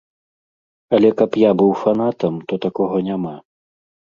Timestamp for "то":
2.49-2.53